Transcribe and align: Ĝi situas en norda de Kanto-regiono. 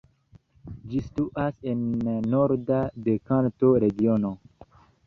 Ĝi 0.93 1.01
situas 1.09 1.59
en 1.73 1.85
norda 2.33 2.83
de 3.07 3.17
Kanto-regiono. 3.31 4.35